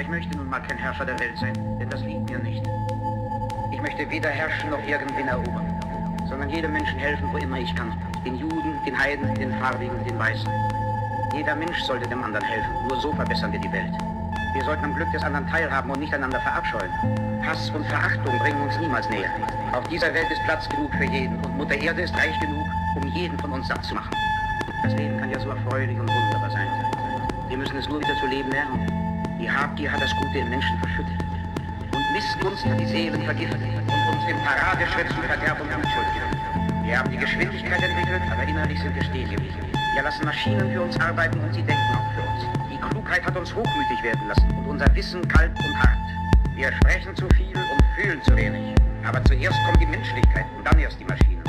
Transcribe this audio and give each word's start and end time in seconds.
Aber 0.00 0.06
ich 0.06 0.24
möchte 0.24 0.34
nun 0.38 0.48
mal 0.48 0.60
kein 0.60 0.78
Herrscher 0.78 1.04
der 1.04 1.20
Welt 1.20 1.36
sein, 1.36 1.52
denn 1.78 1.90
das 1.90 2.00
liegt 2.00 2.30
mir 2.30 2.38
nicht. 2.38 2.62
Ich 3.70 3.82
möchte 3.82 4.08
weder 4.08 4.30
herrschen 4.30 4.70
noch 4.70 4.82
irgendwen 4.88 5.28
erobern, 5.28 5.78
sondern 6.26 6.48
jedem 6.48 6.72
Menschen 6.72 6.98
helfen, 6.98 7.28
wo 7.30 7.36
immer 7.36 7.58
ich 7.58 7.74
kann. 7.76 7.92
Den 8.24 8.36
Juden, 8.36 8.80
den 8.86 8.98
Heiden, 8.98 9.34
den 9.34 9.52
Farbigen, 9.58 10.02
den 10.08 10.18
Weißen. 10.18 10.48
Jeder 11.34 11.54
Mensch 11.54 11.78
sollte 11.82 12.08
dem 12.08 12.24
anderen 12.24 12.46
helfen. 12.46 12.70
Nur 12.88 12.98
so 12.98 13.12
verbessern 13.12 13.52
wir 13.52 13.60
die 13.60 13.70
Welt. 13.70 13.92
Wir 14.54 14.64
sollten 14.64 14.86
am 14.86 14.94
Glück 14.94 15.12
des 15.12 15.22
anderen 15.22 15.46
teilhaben 15.48 15.90
und 15.90 16.00
nicht 16.00 16.14
einander 16.14 16.40
verabscheuen. 16.40 16.90
Hass 17.44 17.68
und 17.68 17.84
Verachtung 17.84 18.38
bringen 18.38 18.62
uns 18.62 18.78
niemals 18.80 19.06
näher. 19.10 19.28
Auf 19.72 19.86
dieser 19.88 20.14
Welt 20.14 20.30
ist 20.30 20.42
Platz 20.44 20.66
genug 20.70 20.90
für 20.94 21.04
jeden 21.04 21.36
und 21.44 21.58
Mutter 21.58 21.74
Erde 21.74 22.00
ist 22.00 22.16
reich 22.16 22.40
genug, 22.40 22.66
um 22.96 23.06
jeden 23.08 23.38
von 23.38 23.52
uns 23.52 23.68
satt 23.68 23.84
zu 23.84 23.94
machen. 23.94 24.16
Das 24.82 24.94
Leben 24.94 25.18
kann 25.18 25.30
ja 25.30 25.38
so 25.38 25.50
erfreulich 25.50 26.00
und 26.00 26.08
wunderbar 26.08 26.50
sein. 26.52 26.68
Wir 27.48 27.58
müssen 27.58 27.76
es 27.76 27.86
nur 27.86 28.00
wieder 28.00 28.16
zu 28.18 28.26
leben 28.28 28.50
lernen. 28.50 28.99
Die 29.40 29.50
Habgier 29.50 29.90
hat 29.90 30.02
das 30.02 30.14
Gute 30.16 30.38
im 30.38 30.50
Menschen 30.50 30.78
verschüttet. 30.80 31.24
Und 31.94 32.12
Missgunst 32.12 32.62
hat 32.66 32.78
die 32.78 32.86
Seelen 32.86 33.22
vergiftet 33.22 33.60
und 33.62 34.14
uns 34.14 34.28
im 34.28 34.36
Paradeschritt 34.44 35.08
zu 35.08 35.22
Verderb 35.22 35.58
und 35.58 35.66
Unschuld 35.68 36.06
geführt. 36.12 36.84
Wir 36.84 36.98
haben 36.98 37.10
die 37.10 37.16
Geschwindigkeit 37.16 37.82
entwickelt, 37.82 38.20
aber 38.30 38.42
innerlich 38.42 38.78
sind 38.80 38.94
wir 38.94 39.02
stehen. 39.02 39.30
Wir 39.30 40.02
lassen 40.02 40.26
Maschinen 40.26 40.70
für 40.70 40.82
uns 40.82 41.00
arbeiten 41.00 41.40
und 41.40 41.54
sie 41.54 41.62
denken 41.62 41.94
auch 41.94 42.12
für 42.12 42.20
uns. 42.20 42.70
Die 42.70 42.76
Klugheit 42.90 43.24
hat 43.24 43.34
uns 43.34 43.54
hochmütig 43.54 44.02
werden 44.02 44.28
lassen 44.28 44.50
und 44.58 44.66
unser 44.66 44.94
Wissen 44.94 45.26
kalt 45.26 45.52
und 45.56 45.82
hart. 45.82 45.98
Wir 46.54 46.70
sprechen 46.72 47.16
zu 47.16 47.26
viel 47.30 47.56
und 47.56 47.82
fühlen 47.96 48.22
zu 48.22 48.36
wenig. 48.36 48.74
Aber 49.06 49.24
zuerst 49.24 49.58
kommt 49.64 49.80
die 49.80 49.86
Menschlichkeit 49.86 50.44
und 50.58 50.66
dann 50.66 50.78
erst 50.78 51.00
die 51.00 51.06
Maschinen. 51.06 51.39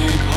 you. 0.00 0.29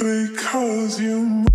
Because 0.00 1.00
you 1.00 1.46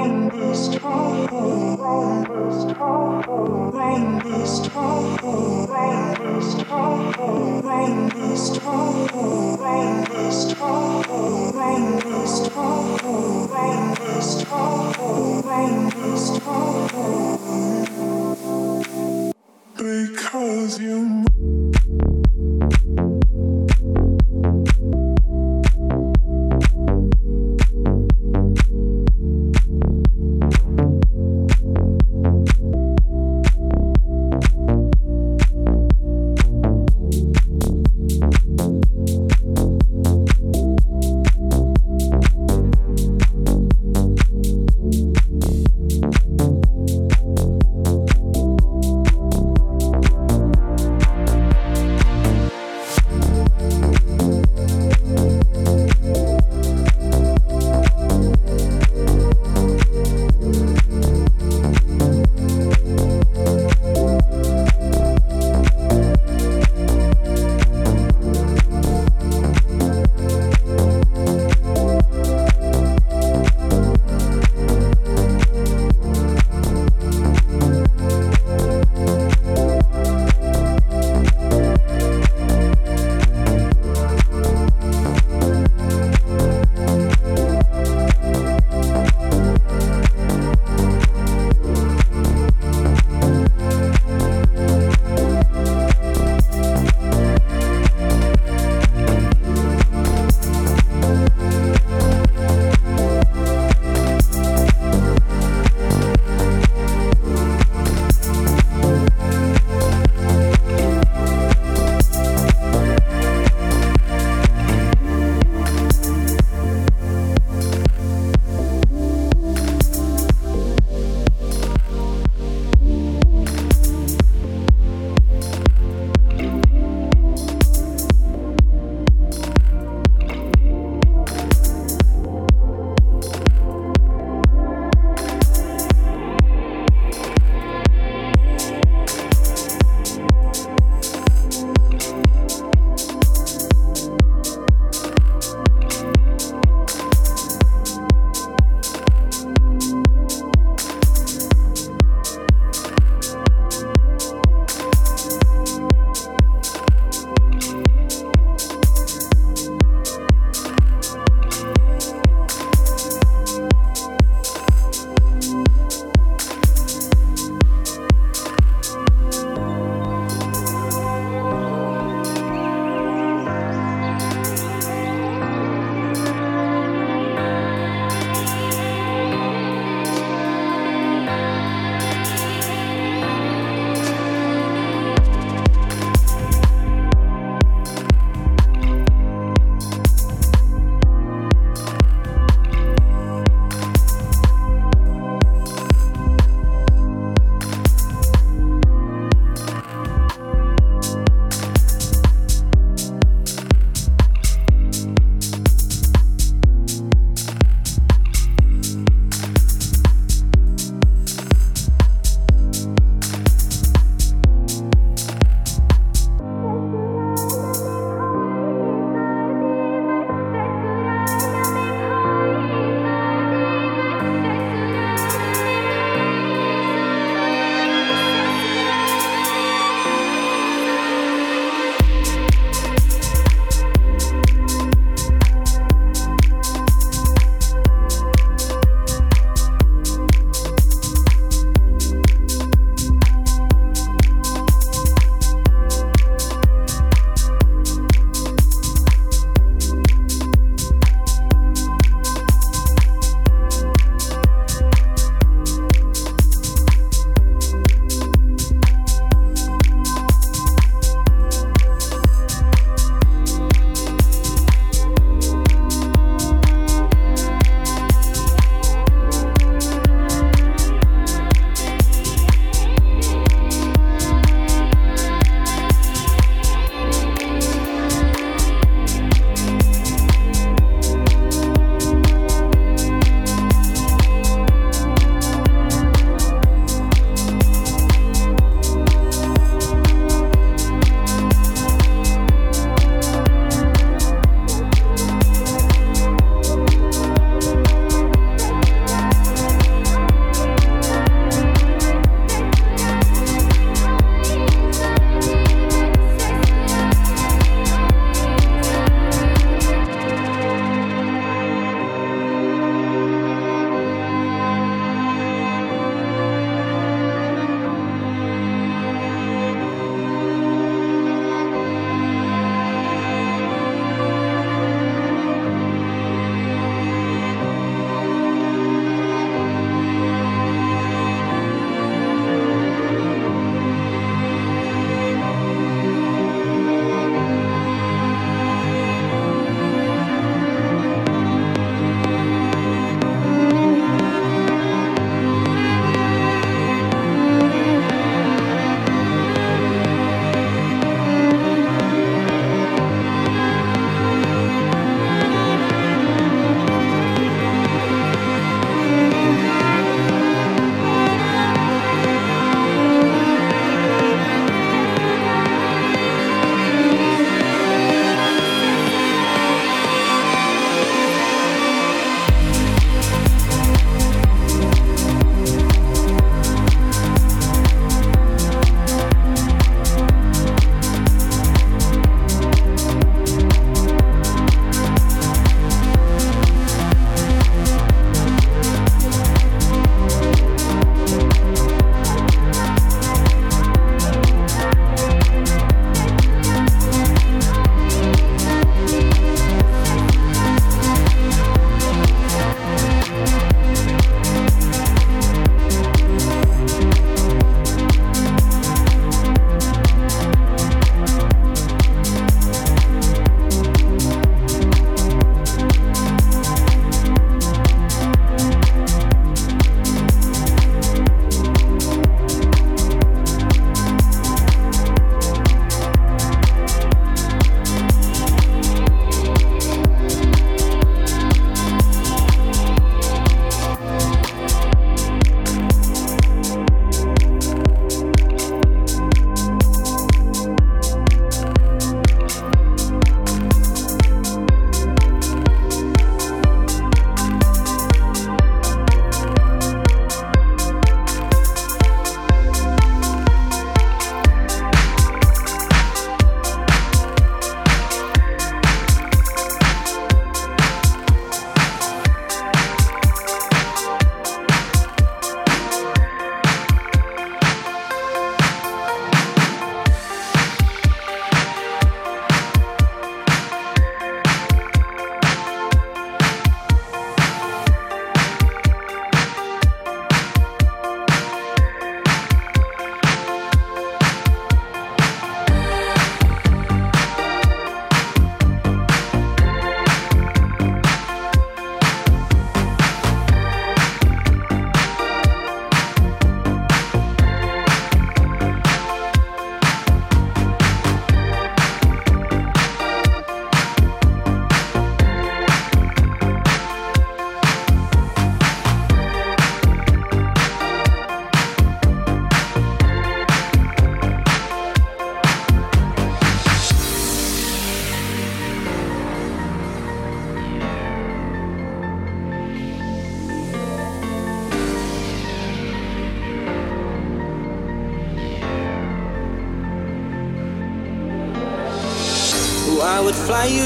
Run 0.00 0.30
this 0.30 0.68
town. 0.76 1.26
Run 1.76 2.24
this 2.24 2.64
town. 2.72 3.70
Run 3.70 4.18
this 4.24 4.60
town. 4.70 5.66
Run 5.68 6.16
this 8.08 8.54
town. 8.58 9.06
Run 9.60 10.04
this 10.04 10.54
town. 10.54 11.52
Run 11.52 11.98
this 11.98 12.48
town. 12.48 12.99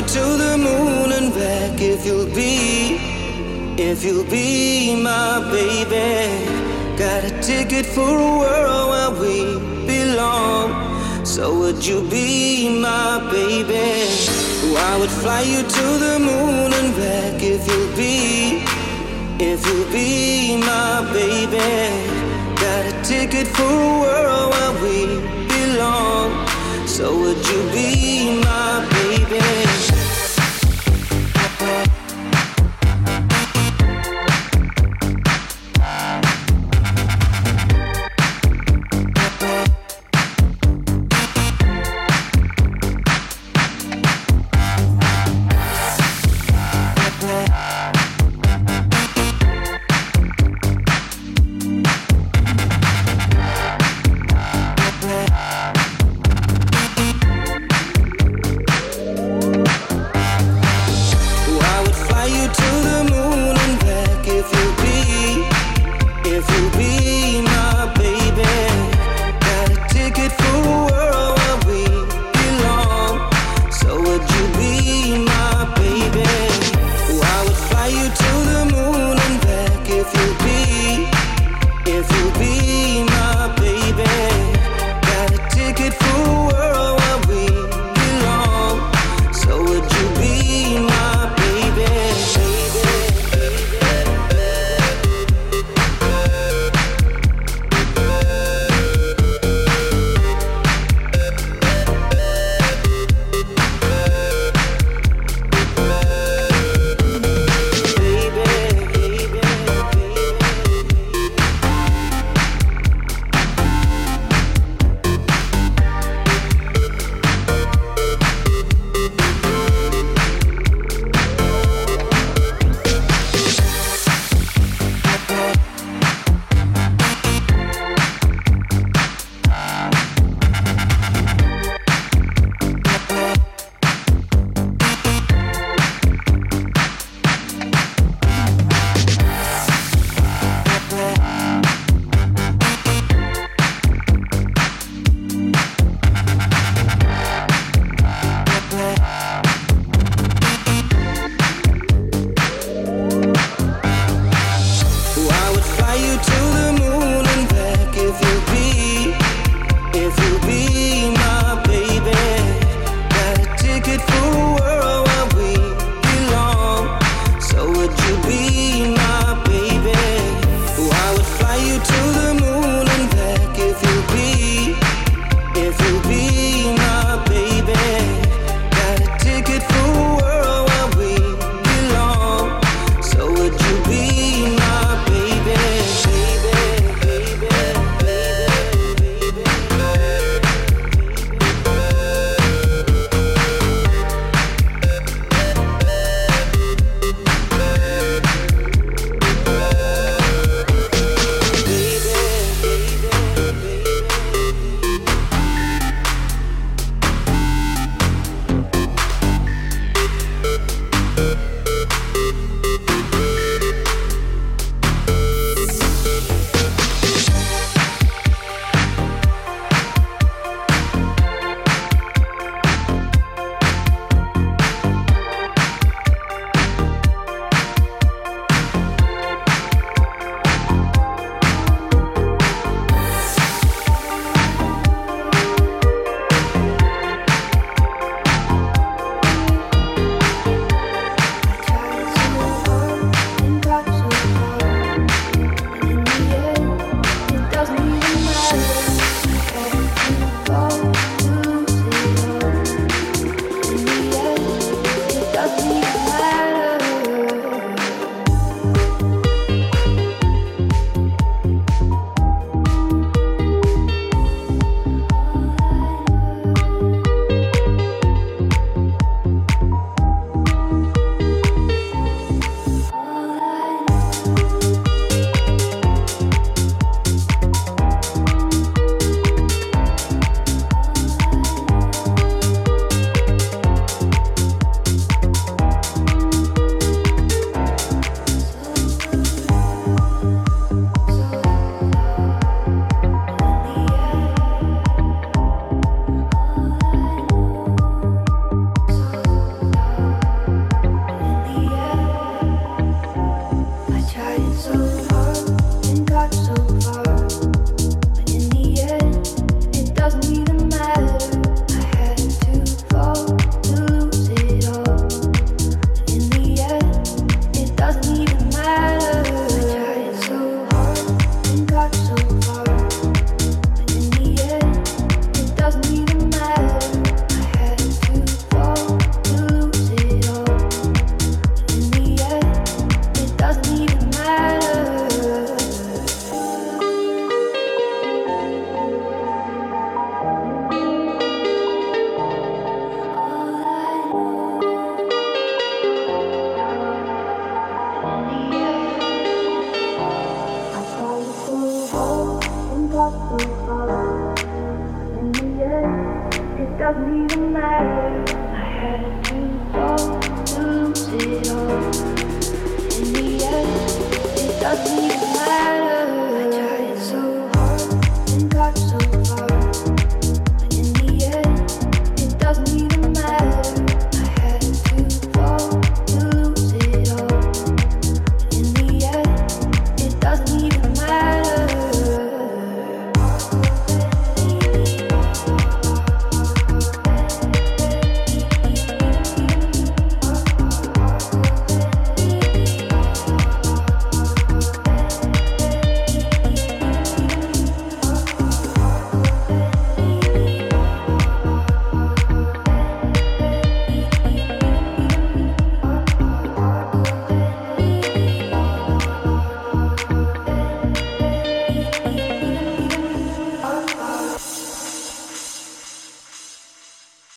To 0.09 0.21
the 0.37 0.57
moon 0.59 1.13
and 1.13 1.33
back 1.35 1.81
if 1.81 2.05
you'll 2.05 2.33
be, 2.35 2.97
if 3.79 4.05
you'll 4.05 4.25
be 4.25 5.03
my 5.03 5.41
baby. 5.51 6.45
Got 6.97 7.25
a 7.25 7.31
ticket 7.41 7.87
for 7.87 8.09
a 8.09 8.39
world 8.39 8.89
where 8.93 9.11
we 9.23 9.87
belong. 9.87 11.25
So 11.25 11.59
would 11.59 11.85
you 11.85 12.09
be 12.09 12.81
my 12.81 13.19
baby? 13.31 14.09
I 14.77 14.97
would 14.99 15.11
fly 15.11 15.43
you 15.43 15.63
to 15.63 15.87
the 16.05 16.19
moon 16.19 16.73
and 16.73 16.95
back 16.97 17.43
if 17.43 17.67
you'll 17.67 17.97
be, 17.97 18.63
if 19.43 19.67
you'll 19.67 19.91
be 19.93 20.57
my 20.59 21.09
baby. 21.13 21.81
Got 22.61 22.87
a 22.93 23.05
ticket 23.05 23.47
for 23.49 23.94